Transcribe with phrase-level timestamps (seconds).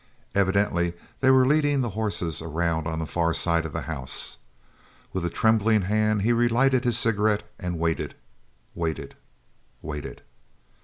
[0.33, 4.37] Evidently they were leading the horses around on the far side of the house.
[5.13, 8.15] With a trembling hand he relighted his cigarette and waited,
[8.73, 9.13] waited,
[9.79, 10.23] waited.